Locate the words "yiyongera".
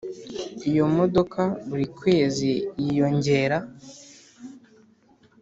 2.81-3.57